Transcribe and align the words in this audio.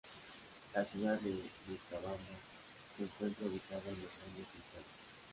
La 0.73 0.83
ciudad 0.83 1.19
de 1.19 1.29
Vilcabamba 1.29 2.17
se 2.97 3.03
encuentra 3.03 3.45
ubicada 3.47 3.81
en 3.83 4.01
los 4.01 4.13
Andes 4.25 4.47
Centrales. 4.51 4.87